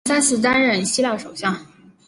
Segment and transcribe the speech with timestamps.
[0.03, 1.63] 他曾三次担任希腊首相。